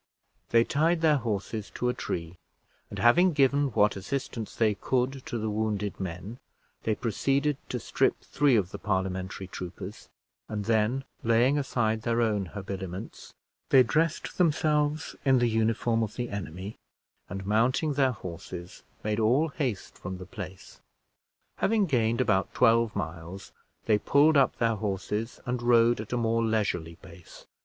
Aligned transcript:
They 0.49 0.63
tied 0.63 1.01
their 1.01 1.17
horses 1.17 1.69
to 1.75 1.87
a 1.87 1.93
tree, 1.93 2.39
and 2.89 2.97
having 2.97 3.33
given 3.33 3.67
what 3.73 3.95
assistance 3.95 4.55
they 4.55 4.73
could 4.73 5.23
to 5.27 5.37
the 5.37 5.51
wounded 5.51 5.99
men, 5.99 6.39
they 6.85 6.95
proceeded 6.95 7.57
to 7.69 7.79
strip 7.79 8.19
three 8.21 8.55
of 8.55 8.71
the 8.71 8.79
Parliamentary 8.79 9.45
troopers; 9.45 10.09
and 10.49 10.65
then 10.65 11.03
laying 11.23 11.55
aside 11.59 12.01
their 12.01 12.19
own 12.19 12.47
habiliments, 12.55 13.35
they 13.69 13.83
dressed 13.83 14.39
themselves 14.39 15.15
in 15.23 15.37
the 15.37 15.45
uniform 15.47 16.01
of 16.01 16.15
the 16.15 16.29
enemy, 16.29 16.77
and, 17.29 17.45
mounting 17.45 17.93
their 17.93 18.11
horses, 18.11 18.81
made 19.03 19.19
all 19.19 19.49
haste 19.49 19.99
from 19.99 20.17
the 20.17 20.25
place. 20.25 20.81
Having 21.57 21.85
gained 21.85 22.19
about 22.21 22.51
twelve 22.55 22.95
miles, 22.95 23.51
they 23.85 23.99
pulled 23.99 24.35
up 24.35 24.55
their 24.57 24.77
horses, 24.77 25.39
and 25.45 25.61
rode 25.61 26.01
at 26.01 26.11
a 26.11 26.17
more 26.17 26.43
leisurely 26.43 26.95
pace. 26.95 27.45